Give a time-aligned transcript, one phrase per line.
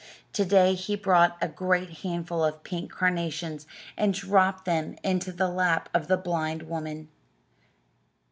[0.33, 5.47] To day he brought a great handful of pink carnations and dropped them into the
[5.47, 7.07] lap of the blind woman.